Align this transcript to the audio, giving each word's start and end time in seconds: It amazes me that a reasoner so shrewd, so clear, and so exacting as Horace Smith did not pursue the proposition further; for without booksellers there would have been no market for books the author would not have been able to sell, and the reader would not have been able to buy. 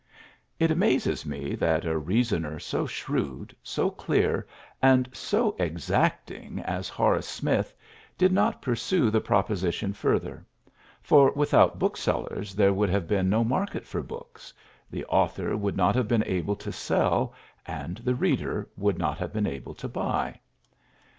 It 0.57 0.71
amazes 0.71 1.27
me 1.27 1.53
that 1.53 1.85
a 1.85 1.95
reasoner 1.95 2.57
so 2.57 2.87
shrewd, 2.87 3.55
so 3.61 3.91
clear, 3.91 4.47
and 4.81 5.07
so 5.13 5.55
exacting 5.59 6.59
as 6.61 6.89
Horace 6.89 7.27
Smith 7.27 7.75
did 8.17 8.31
not 8.31 8.63
pursue 8.63 9.11
the 9.11 9.21
proposition 9.21 9.93
further; 9.93 10.43
for 11.03 11.31
without 11.33 11.77
booksellers 11.77 12.55
there 12.55 12.73
would 12.73 12.89
have 12.89 13.07
been 13.07 13.29
no 13.29 13.43
market 13.43 13.85
for 13.85 14.01
books 14.01 14.51
the 14.89 15.05
author 15.05 15.55
would 15.55 15.77
not 15.77 15.93
have 15.93 16.07
been 16.07 16.23
able 16.25 16.55
to 16.55 16.71
sell, 16.71 17.35
and 17.67 17.97
the 17.97 18.15
reader 18.15 18.67
would 18.75 18.97
not 18.97 19.19
have 19.19 19.31
been 19.31 19.45
able 19.45 19.75
to 19.75 19.87
buy. 19.87 20.39